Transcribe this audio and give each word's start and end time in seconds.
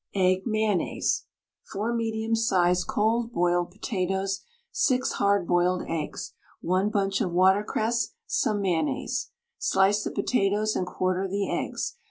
EGG 0.15 0.47
MAYONNAISE. 0.47 1.25
4 1.71 1.93
medium 1.93 2.35
sized 2.35 2.87
cold 2.87 3.31
boiled 3.31 3.69
potatoes, 3.69 4.41
6 4.71 5.11
hard 5.11 5.45
boiled 5.47 5.83
eggs, 5.87 6.33
1 6.61 6.89
bunch 6.89 7.21
of 7.21 7.31
watercress, 7.31 8.15
some 8.25 8.61
mayonnaise. 8.61 9.29
Slice 9.59 10.03
the 10.03 10.09
potatoes, 10.09 10.75
and 10.75 10.87
quarter 10.87 11.27
the 11.27 11.47
eggs. 11.51 11.97